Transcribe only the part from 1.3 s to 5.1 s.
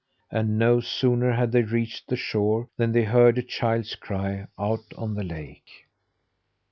had they reached the shore than they heard a child's cry out